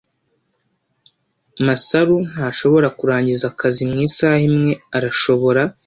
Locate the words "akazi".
3.51-3.81